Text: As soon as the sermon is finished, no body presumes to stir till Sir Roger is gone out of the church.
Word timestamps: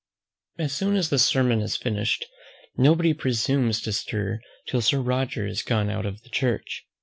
As 0.57 0.73
soon 0.73 0.95
as 0.95 1.11
the 1.11 1.19
sermon 1.19 1.61
is 1.61 1.77
finished, 1.77 2.25
no 2.75 2.95
body 2.95 3.13
presumes 3.13 3.79
to 3.81 3.93
stir 3.93 4.39
till 4.67 4.81
Sir 4.81 4.99
Roger 4.99 5.45
is 5.45 5.61
gone 5.61 5.91
out 5.91 6.07
of 6.07 6.23
the 6.23 6.29
church. 6.29 6.87